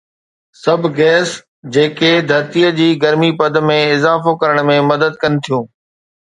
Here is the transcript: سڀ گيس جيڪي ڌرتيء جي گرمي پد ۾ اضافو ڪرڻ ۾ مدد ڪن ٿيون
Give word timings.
سڀ 0.61 0.81
گيس 0.99 1.29
جيڪي 1.73 2.11
ڌرتيء 2.29 2.71
جي 2.79 2.87
گرمي 3.03 3.31
پد 3.39 3.61
۾ 3.71 3.77
اضافو 3.93 4.31
ڪرڻ 4.41 4.55
۾ 4.79 4.79
مدد 4.91 5.13
ڪن 5.21 5.31
ٿيون 5.43 5.63